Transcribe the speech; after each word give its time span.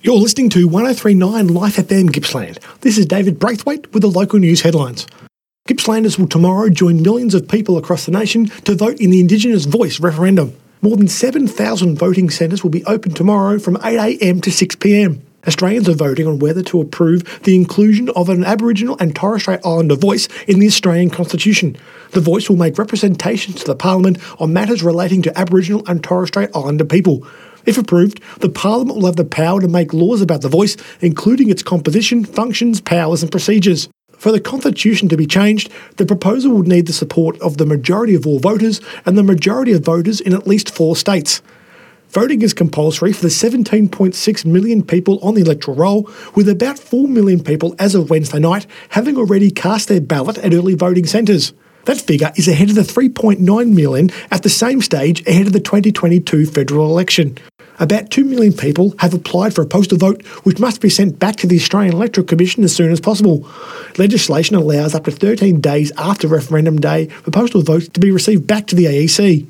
You're 0.00 0.14
listening 0.14 0.48
to 0.50 0.68
1039 0.68 1.48
Life 1.48 1.74
FM 1.74 2.12
Gippsland. 2.12 2.60
This 2.82 2.98
is 2.98 3.06
David 3.06 3.40
Braithwaite 3.40 3.92
with 3.92 4.02
the 4.02 4.08
local 4.08 4.38
news 4.38 4.60
headlines. 4.60 5.08
Gippslanders 5.68 6.16
will 6.16 6.28
tomorrow 6.28 6.68
join 6.68 7.02
millions 7.02 7.34
of 7.34 7.48
people 7.48 7.76
across 7.76 8.06
the 8.06 8.12
nation 8.12 8.46
to 8.46 8.76
vote 8.76 9.00
in 9.00 9.10
the 9.10 9.18
Indigenous 9.18 9.64
Voice 9.64 9.98
referendum. 9.98 10.56
More 10.82 10.96
than 10.96 11.08
7,000 11.08 11.98
voting 11.98 12.30
centres 12.30 12.62
will 12.62 12.70
be 12.70 12.84
open 12.84 13.12
tomorrow 13.12 13.58
from 13.58 13.74
8am 13.78 14.40
to 14.42 14.50
6pm. 14.50 15.20
Australians 15.48 15.88
are 15.88 15.94
voting 15.94 16.28
on 16.28 16.38
whether 16.38 16.62
to 16.62 16.80
approve 16.80 17.40
the 17.42 17.56
inclusion 17.56 18.08
of 18.10 18.28
an 18.28 18.44
Aboriginal 18.44 18.96
and 19.00 19.16
Torres 19.16 19.42
Strait 19.42 19.60
Islander 19.64 19.96
voice 19.96 20.28
in 20.46 20.60
the 20.60 20.66
Australian 20.68 21.10
Constitution. 21.10 21.76
The 22.10 22.20
voice 22.20 22.48
will 22.48 22.56
make 22.56 22.78
representations 22.78 23.56
to 23.56 23.64
the 23.64 23.74
Parliament 23.74 24.18
on 24.40 24.52
matters 24.52 24.84
relating 24.84 25.22
to 25.22 25.36
Aboriginal 25.36 25.82
and 25.88 26.04
Torres 26.04 26.28
Strait 26.28 26.50
Islander 26.54 26.84
people. 26.84 27.26
If 27.68 27.76
approved, 27.76 28.22
the 28.40 28.48
Parliament 28.48 28.96
will 28.96 29.04
have 29.04 29.16
the 29.16 29.26
power 29.26 29.60
to 29.60 29.68
make 29.68 29.92
laws 29.92 30.22
about 30.22 30.40
the 30.40 30.48
voice, 30.48 30.74
including 31.02 31.50
its 31.50 31.62
composition, 31.62 32.24
functions, 32.24 32.80
powers, 32.80 33.22
and 33.22 33.30
procedures. 33.30 33.90
For 34.16 34.32
the 34.32 34.40
Constitution 34.40 35.10
to 35.10 35.18
be 35.18 35.26
changed, 35.26 35.70
the 35.98 36.06
proposal 36.06 36.52
would 36.52 36.66
need 36.66 36.86
the 36.86 36.94
support 36.94 37.38
of 37.42 37.58
the 37.58 37.66
majority 37.66 38.14
of 38.14 38.26
all 38.26 38.38
voters 38.38 38.80
and 39.04 39.18
the 39.18 39.22
majority 39.22 39.72
of 39.72 39.84
voters 39.84 40.18
in 40.18 40.32
at 40.32 40.46
least 40.46 40.74
four 40.74 40.96
states. 40.96 41.42
Voting 42.08 42.40
is 42.40 42.54
compulsory 42.54 43.12
for 43.12 43.20
the 43.20 43.28
17.6 43.28 44.44
million 44.46 44.82
people 44.82 45.18
on 45.18 45.34
the 45.34 45.42
electoral 45.42 45.76
roll, 45.76 46.10
with 46.34 46.48
about 46.48 46.78
4 46.78 47.06
million 47.06 47.44
people 47.44 47.74
as 47.78 47.94
of 47.94 48.08
Wednesday 48.08 48.38
night 48.38 48.66
having 48.88 49.18
already 49.18 49.50
cast 49.50 49.88
their 49.88 50.00
ballot 50.00 50.38
at 50.38 50.54
early 50.54 50.72
voting 50.72 51.04
centres. 51.04 51.52
That 51.84 52.00
figure 52.00 52.32
is 52.34 52.48
ahead 52.48 52.70
of 52.70 52.76
the 52.76 52.80
3.9 52.80 53.74
million 53.74 54.10
at 54.30 54.42
the 54.42 54.48
same 54.48 54.80
stage 54.80 55.26
ahead 55.26 55.46
of 55.46 55.52
the 55.52 55.60
2022 55.60 56.46
federal 56.46 56.86
election. 56.86 57.36
About 57.80 58.10
2 58.10 58.24
million 58.24 58.52
people 58.52 58.94
have 58.98 59.14
applied 59.14 59.54
for 59.54 59.62
a 59.62 59.66
postal 59.66 59.98
vote, 59.98 60.26
which 60.44 60.58
must 60.58 60.80
be 60.80 60.88
sent 60.88 61.18
back 61.18 61.36
to 61.36 61.46
the 61.46 61.56
Australian 61.56 61.94
Electoral 61.94 62.26
Commission 62.26 62.64
as 62.64 62.74
soon 62.74 62.90
as 62.90 63.00
possible. 63.00 63.48
Legislation 63.98 64.56
allows 64.56 64.94
up 64.94 65.04
to 65.04 65.12
13 65.12 65.60
days 65.60 65.92
after 65.96 66.26
referendum 66.26 66.80
day 66.80 67.06
for 67.06 67.30
postal 67.30 67.62
votes 67.62 67.88
to 67.88 68.00
be 68.00 68.10
received 68.10 68.46
back 68.46 68.66
to 68.66 68.74
the 68.74 68.86
AEC. 68.86 69.46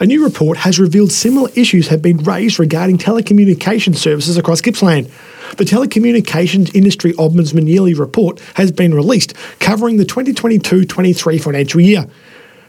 A 0.00 0.06
new 0.06 0.24
report 0.24 0.58
has 0.58 0.80
revealed 0.80 1.12
similar 1.12 1.50
issues 1.54 1.86
have 1.88 2.02
been 2.02 2.16
raised 2.18 2.58
regarding 2.58 2.98
telecommunication 2.98 3.94
services 3.94 4.36
across 4.36 4.60
Gippsland. 4.60 5.08
The 5.56 5.64
Telecommunications 5.64 6.74
Industry 6.74 7.12
Ombudsman 7.12 7.68
Yearly 7.68 7.94
Report 7.94 8.40
has 8.54 8.72
been 8.72 8.92
released, 8.92 9.34
covering 9.60 9.98
the 9.98 10.04
2022 10.04 10.84
23 10.86 11.38
financial 11.38 11.80
year. 11.80 12.06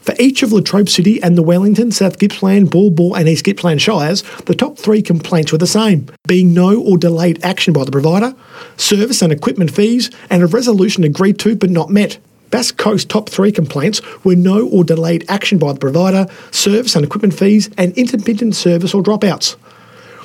For 0.06 0.14
each 0.20 0.44
of 0.44 0.52
Latrobe 0.52 0.88
City 0.88 1.20
and 1.20 1.36
the 1.36 1.42
Wellington, 1.42 1.90
South 1.90 2.20
Gippsland, 2.20 2.70
Baw, 2.70 3.14
and 3.14 3.28
East 3.28 3.44
Gippsland 3.44 3.82
Shires, 3.82 4.22
the 4.44 4.54
top 4.54 4.78
three 4.78 5.02
complaints 5.02 5.50
were 5.50 5.58
the 5.58 5.66
same 5.66 6.06
being 6.28 6.54
no 6.54 6.80
or 6.80 6.96
delayed 6.96 7.44
action 7.44 7.72
by 7.72 7.84
the 7.84 7.90
provider, 7.90 8.32
service 8.76 9.20
and 9.20 9.32
equipment 9.32 9.72
fees, 9.72 10.12
and 10.30 10.44
a 10.44 10.46
resolution 10.46 11.02
agreed 11.02 11.40
to 11.40 11.56
but 11.56 11.70
not 11.70 11.90
met. 11.90 12.18
Bass 12.52 12.70
Coast 12.70 13.08
top 13.08 13.28
three 13.28 13.50
complaints 13.50 14.00
were 14.22 14.36
no 14.36 14.68
or 14.68 14.84
delayed 14.84 15.24
action 15.28 15.58
by 15.58 15.72
the 15.72 15.80
provider, 15.80 16.28
service 16.52 16.94
and 16.94 17.04
equipment 17.04 17.34
fees, 17.34 17.68
and 17.76 17.92
intermittent 17.98 18.54
service 18.54 18.94
or 18.94 19.02
dropouts. 19.02 19.56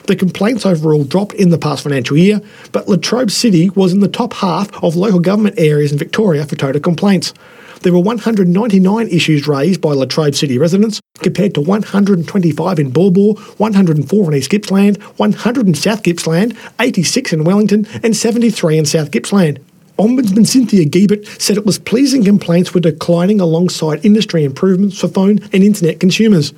The 0.06 0.16
complaints 0.16 0.64
overall 0.64 1.04
dropped 1.06 1.34
in 1.34 1.50
the 1.50 1.58
past 1.58 1.82
financial 1.82 2.18
year, 2.18 2.40
but 2.72 2.88
Latrobe 2.88 3.32
City 3.32 3.72
was 3.72 3.94
in 3.94 4.00
the 4.00 4.08
top 4.08 4.34
half 4.34 4.72
of 4.84 4.96
local 4.96 5.20
government 5.20 5.56
areas 5.58 5.92
in 5.92 5.98
Victoria 5.98 6.46
for 6.46 6.56
total 6.56 6.82
complaints. 6.82 7.34
There 7.84 7.94
were 7.94 8.00
199 8.00 9.08
issues 9.08 9.48
raised 9.48 9.82
by 9.82 9.94
Latrobe 9.94 10.36
City 10.36 10.60
residents, 10.60 11.02
compared 11.16 11.56
to 11.56 11.62
125 11.62 12.78
in 12.78 12.92
Baw, 12.92 13.34
104 13.34 14.32
in 14.32 14.38
East 14.38 14.52
Gippsland, 14.52 15.02
100 15.02 15.68
in 15.68 15.74
South 15.74 16.04
Gippsland, 16.04 16.56
86 16.80 17.34
in 17.34 17.44
Wellington, 17.44 17.88
and 18.04 18.16
73 18.16 18.78
in 18.78 18.86
South 18.86 19.10
Gippsland. 19.10 19.60
Ombudsman 19.98 20.46
Cynthia 20.46 20.86
Gebert 20.86 21.26
said 21.42 21.58
it 21.58 21.66
was 21.66 21.80
pleasing 21.80 22.24
complaints 22.24 22.72
were 22.74 22.80
declining 22.80 23.42
alongside 23.42 24.06
industry 24.06 24.44
improvements 24.44 25.00
for 25.00 25.08
phone 25.08 25.40
and 25.52 25.64
internet 25.64 26.00
consumers. 26.00 26.54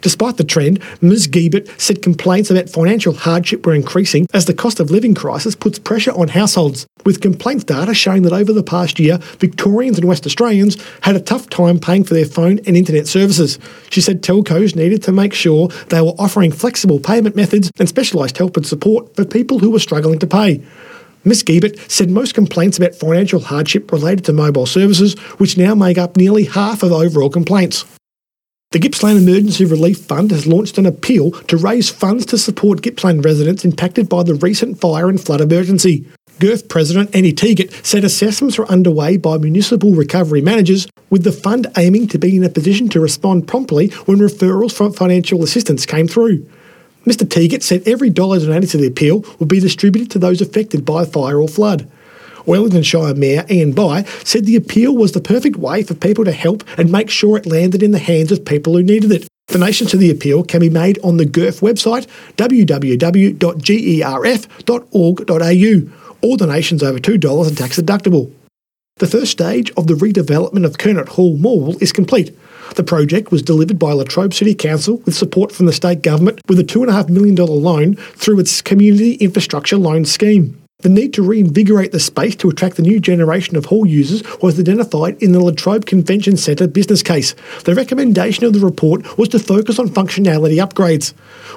Despite 0.00 0.36
the 0.36 0.44
trend, 0.44 0.82
Ms. 1.00 1.28
Gebert 1.28 1.68
said 1.80 2.02
complaints 2.02 2.50
about 2.50 2.68
financial 2.68 3.14
hardship 3.14 3.66
were 3.66 3.74
increasing 3.74 4.26
as 4.32 4.46
the 4.46 4.54
cost 4.54 4.80
of 4.80 4.90
living 4.90 5.14
crisis 5.14 5.54
puts 5.54 5.78
pressure 5.78 6.12
on 6.12 6.28
households, 6.28 6.86
with 7.04 7.20
complaints 7.20 7.64
data 7.64 7.94
showing 7.94 8.22
that 8.22 8.32
over 8.32 8.52
the 8.52 8.62
past 8.62 8.98
year, 8.98 9.18
Victorians 9.38 9.98
and 9.98 10.06
West 10.06 10.26
Australians 10.26 10.76
had 11.02 11.16
a 11.16 11.20
tough 11.20 11.48
time 11.48 11.78
paying 11.78 12.04
for 12.04 12.14
their 12.14 12.26
phone 12.26 12.58
and 12.66 12.76
internet 12.76 13.06
services. 13.06 13.58
She 13.90 14.00
said 14.00 14.22
telcos 14.22 14.76
needed 14.76 15.02
to 15.04 15.12
make 15.12 15.34
sure 15.34 15.68
they 15.88 16.00
were 16.00 16.14
offering 16.18 16.52
flexible 16.52 17.00
payment 17.00 17.36
methods 17.36 17.70
and 17.78 17.88
specialised 17.88 18.38
help 18.38 18.56
and 18.56 18.66
support 18.66 19.14
for 19.16 19.24
people 19.24 19.58
who 19.58 19.70
were 19.70 19.78
struggling 19.78 20.18
to 20.18 20.26
pay. 20.26 20.62
Ms. 21.24 21.42
Gebert 21.42 21.90
said 21.90 22.10
most 22.10 22.34
complaints 22.34 22.78
about 22.78 22.94
financial 22.94 23.40
hardship 23.40 23.90
related 23.92 24.24
to 24.26 24.32
mobile 24.32 24.66
services, 24.66 25.18
which 25.38 25.58
now 25.58 25.74
make 25.74 25.98
up 25.98 26.16
nearly 26.16 26.44
half 26.44 26.82
of 26.82 26.92
overall 26.92 27.28
complaints. 27.30 27.84
The 28.70 28.78
Gippsland 28.78 29.16
Emergency 29.16 29.64
Relief 29.64 29.96
Fund 29.96 30.30
has 30.30 30.46
launched 30.46 30.76
an 30.76 30.84
appeal 30.84 31.30
to 31.30 31.56
raise 31.56 31.88
funds 31.88 32.26
to 32.26 32.36
support 32.36 32.82
Gippsland 32.82 33.24
residents 33.24 33.64
impacted 33.64 34.10
by 34.10 34.22
the 34.24 34.34
recent 34.34 34.78
fire 34.78 35.08
and 35.08 35.18
flood 35.18 35.40
emergency. 35.40 36.06
GERF 36.38 36.68
President 36.68 37.08
Annie 37.16 37.32
Teagat 37.32 37.72
said 37.82 38.04
assessments 38.04 38.58
are 38.58 38.66
underway 38.66 39.16
by 39.16 39.38
municipal 39.38 39.94
recovery 39.94 40.42
managers, 40.42 40.86
with 41.08 41.24
the 41.24 41.32
fund 41.32 41.66
aiming 41.78 42.08
to 42.08 42.18
be 42.18 42.36
in 42.36 42.44
a 42.44 42.50
position 42.50 42.90
to 42.90 43.00
respond 43.00 43.48
promptly 43.48 43.88
when 44.04 44.18
referrals 44.18 44.74
for 44.74 44.92
financial 44.92 45.42
assistance 45.42 45.86
came 45.86 46.06
through. 46.06 46.46
Mr. 47.06 47.26
Teagat 47.26 47.62
said 47.62 47.88
every 47.88 48.10
dollar 48.10 48.38
donated 48.38 48.68
to 48.68 48.76
the 48.76 48.86
appeal 48.86 49.24
will 49.38 49.46
be 49.46 49.60
distributed 49.60 50.10
to 50.10 50.18
those 50.18 50.42
affected 50.42 50.84
by 50.84 51.06
fire 51.06 51.40
or 51.40 51.48
flood. 51.48 51.90
Wellington 52.48 52.82
Shire 52.82 53.14
Mayor 53.14 53.44
Ian 53.50 53.72
Bye 53.72 54.02
said 54.24 54.46
the 54.46 54.56
appeal 54.56 54.96
was 54.96 55.12
the 55.12 55.20
perfect 55.20 55.56
way 55.56 55.82
for 55.82 55.94
people 55.94 56.24
to 56.24 56.32
help 56.32 56.64
and 56.78 56.90
make 56.90 57.10
sure 57.10 57.36
it 57.36 57.46
landed 57.46 57.82
in 57.82 57.92
the 57.92 57.98
hands 57.98 58.32
of 58.32 58.44
people 58.44 58.72
who 58.72 58.82
needed 58.82 59.12
it. 59.12 59.28
Donations 59.48 59.90
to 59.90 59.96
the 59.96 60.10
appeal 60.10 60.42
can 60.42 60.60
be 60.60 60.70
made 60.70 60.98
on 61.04 61.18
the 61.18 61.24
GERF 61.26 61.60
website 61.60 62.06
www.gerf.org.au. 62.36 63.38
All 66.20 66.36
donations 66.36 66.82
over 66.82 66.98
$2 66.98 67.46
are 67.46 67.54
tax 67.54 67.78
deductible. 67.78 68.32
The 68.96 69.06
first 69.06 69.30
stage 69.30 69.70
of 69.76 69.86
the 69.86 69.94
redevelopment 69.94 70.64
of 70.64 70.76
Kernot 70.76 71.10
Hall 71.10 71.36
Mall 71.36 71.76
is 71.80 71.92
complete. 71.92 72.36
The 72.74 72.82
project 72.82 73.30
was 73.30 73.42
delivered 73.42 73.78
by 73.78 73.92
Latrobe 73.92 74.34
City 74.34 74.54
Council 74.54 74.96
with 75.04 75.14
support 75.14 75.52
from 75.52 75.66
the 75.66 75.72
state 75.72 76.02
government 76.02 76.40
with 76.48 76.58
a 76.58 76.64
$2.5 76.64 77.08
million 77.08 77.36
loan 77.36 77.94
through 77.94 78.40
its 78.40 78.60
Community 78.60 79.12
Infrastructure 79.14 79.76
Loan 79.76 80.04
Scheme. 80.04 80.60
The 80.80 80.88
need 80.88 81.12
to 81.14 81.24
reinvigorate 81.24 81.90
the 81.90 81.98
space 81.98 82.36
to 82.36 82.48
attract 82.48 82.76
the 82.76 82.82
new 82.82 83.00
generation 83.00 83.56
of 83.56 83.64
hall 83.64 83.84
users 83.84 84.22
was 84.40 84.60
identified 84.60 85.20
in 85.20 85.32
the 85.32 85.40
Latrobe 85.40 85.86
Convention 85.86 86.36
Centre 86.36 86.68
business 86.68 87.02
case. 87.02 87.34
The 87.64 87.74
recommendation 87.74 88.44
of 88.44 88.52
the 88.52 88.60
report 88.60 89.18
was 89.18 89.28
to 89.30 89.40
focus 89.40 89.80
on 89.80 89.88
functionality 89.88 90.64
upgrades. 90.64 91.14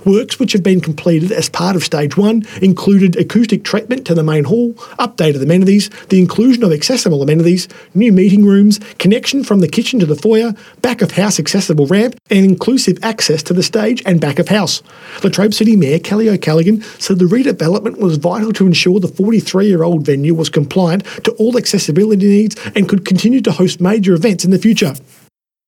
Works 0.07 0.39
which 0.39 0.53
have 0.53 0.63
been 0.63 0.81
completed 0.81 1.31
as 1.31 1.49
part 1.49 1.75
of 1.75 1.83
Stage 1.83 2.17
1 2.17 2.47
included 2.63 3.15
acoustic 3.15 3.63
treatment 3.63 4.07
to 4.07 4.15
the 4.15 4.23
main 4.23 4.45
hall, 4.45 4.73
updated 4.97 5.43
amenities, 5.43 5.91
the 6.09 6.17
inclusion 6.17 6.63
of 6.63 6.71
accessible 6.71 7.21
amenities, 7.21 7.67
new 7.93 8.11
meeting 8.11 8.43
rooms, 8.43 8.79
connection 8.97 9.43
from 9.43 9.59
the 9.59 9.67
kitchen 9.67 9.99
to 9.99 10.07
the 10.07 10.15
foyer, 10.15 10.55
back 10.81 11.03
of 11.03 11.11
house 11.11 11.39
accessible 11.39 11.85
ramp, 11.85 12.19
and 12.31 12.43
inclusive 12.43 12.97
access 13.03 13.43
to 13.43 13.53
the 13.53 13.61
stage 13.61 14.01
and 14.03 14.19
back 14.19 14.39
of 14.39 14.47
house. 14.47 14.81
Latrobe 15.23 15.53
City 15.53 15.75
Mayor 15.75 15.99
Kellie 15.99 16.27
O'Callaghan 16.27 16.81
said 16.97 17.19
the 17.19 17.25
redevelopment 17.25 17.99
was 17.99 18.17
vital 18.17 18.51
to 18.53 18.65
ensure 18.65 18.99
the 18.99 19.10
43 19.15 19.67
year 19.67 19.83
old 19.83 20.05
venue 20.05 20.33
was 20.33 20.49
compliant 20.49 21.05
to 21.23 21.31
all 21.33 21.57
accessibility 21.57 22.27
needs 22.27 22.55
and 22.75 22.89
could 22.89 23.05
continue 23.05 23.41
to 23.41 23.51
host 23.51 23.81
major 23.81 24.13
events 24.13 24.45
in 24.45 24.51
the 24.51 24.57
future. 24.57 24.93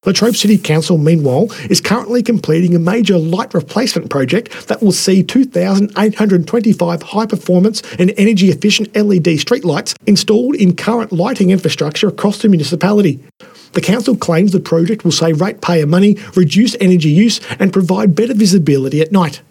Latrobe 0.05 0.35
City 0.35 0.57
Council, 0.57 0.97
meanwhile, 0.97 1.47
is 1.69 1.79
currently 1.79 2.21
completing 2.21 2.75
a 2.75 2.79
major 2.79 3.17
light 3.17 3.53
replacement 3.53 4.09
project 4.09 4.67
that 4.67 4.81
will 4.81 4.91
see 4.91 5.23
2,825 5.23 7.01
high 7.03 7.25
performance 7.25 7.81
and 7.97 8.13
energy 8.17 8.49
efficient 8.49 8.93
LED 8.95 9.39
streetlights 9.39 9.95
installed 10.05 10.55
in 10.55 10.75
current 10.75 11.13
lighting 11.13 11.51
infrastructure 11.51 12.09
across 12.09 12.41
the 12.41 12.49
municipality. 12.49 13.23
The 13.71 13.81
council 13.81 14.17
claims 14.17 14.51
the 14.51 14.59
project 14.59 15.05
will 15.05 15.11
save 15.13 15.39
ratepayer 15.39 15.87
money, 15.87 16.17
reduce 16.35 16.75
energy 16.81 17.09
use, 17.09 17.39
and 17.57 17.71
provide 17.71 18.13
better 18.13 18.33
visibility 18.33 18.99
at 18.99 19.11
night. 19.11 19.41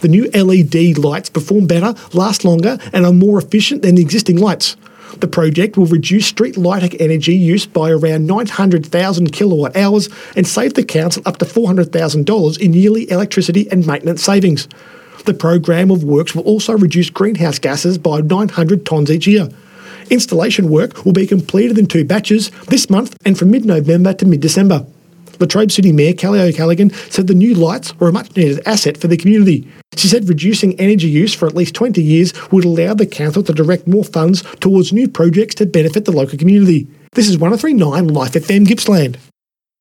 The 0.00 0.08
new 0.08 0.30
LED 0.30 0.98
lights 0.98 1.30
perform 1.30 1.66
better, 1.66 1.94
last 2.12 2.44
longer, 2.44 2.78
and 2.92 3.06
are 3.06 3.12
more 3.12 3.38
efficient 3.38 3.82
than 3.82 3.94
the 3.94 4.02
existing 4.02 4.38
lights. 4.38 4.76
The 5.18 5.28
project 5.28 5.76
will 5.76 5.86
reduce 5.86 6.26
street 6.26 6.56
lighting 6.56 6.94
energy 7.00 7.34
use 7.34 7.66
by 7.66 7.90
around 7.90 8.26
900,000 8.26 9.32
kilowatt 9.32 9.76
hours 9.76 10.08
and 10.34 10.46
save 10.46 10.74
the 10.74 10.84
council 10.84 11.22
up 11.26 11.38
to 11.38 11.44
$400,000 11.44 12.60
in 12.60 12.72
yearly 12.72 13.10
electricity 13.10 13.70
and 13.70 13.86
maintenance 13.86 14.22
savings. 14.22 14.68
The 15.24 15.34
program 15.34 15.90
of 15.90 16.02
works 16.02 16.34
will 16.34 16.42
also 16.44 16.76
reduce 16.76 17.10
greenhouse 17.10 17.58
gases 17.58 17.98
by 17.98 18.22
900 18.22 18.84
tonnes 18.84 19.10
each 19.10 19.26
year. 19.26 19.48
Installation 20.10 20.68
work 20.68 21.04
will 21.04 21.12
be 21.12 21.26
completed 21.26 21.78
in 21.78 21.86
two 21.86 22.04
batches 22.04 22.50
this 22.68 22.90
month 22.90 23.16
and 23.24 23.38
from 23.38 23.50
mid 23.50 23.64
November 23.64 24.12
to 24.14 24.26
mid 24.26 24.40
December. 24.40 24.86
Latrobe 25.42 25.72
City 25.72 25.90
Mayor 25.90 26.14
Kellie 26.14 26.40
O'Callaghan 26.40 26.90
said 27.10 27.26
the 27.26 27.34
new 27.34 27.52
lights 27.52 27.98
were 27.98 28.08
a 28.08 28.12
much 28.12 28.34
needed 28.36 28.62
asset 28.64 28.96
for 28.96 29.08
the 29.08 29.16
community. 29.16 29.68
She 29.96 30.06
said 30.06 30.28
reducing 30.28 30.78
energy 30.78 31.08
use 31.08 31.34
for 31.34 31.46
at 31.48 31.56
least 31.56 31.74
20 31.74 32.00
years 32.00 32.32
would 32.52 32.64
allow 32.64 32.94
the 32.94 33.06
council 33.06 33.42
to 33.42 33.52
direct 33.52 33.88
more 33.88 34.04
funds 34.04 34.42
towards 34.60 34.92
new 34.92 35.08
projects 35.08 35.56
to 35.56 35.66
benefit 35.66 36.04
the 36.04 36.12
local 36.12 36.38
community. 36.38 36.86
This 37.14 37.28
is 37.28 37.38
1039 37.38 38.08
Life 38.08 38.32
FM 38.32 38.66
Gippsland. 38.66 39.18